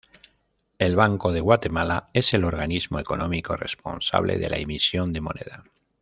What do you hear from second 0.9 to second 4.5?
Banco de Guatemala es el organismo económico responsable de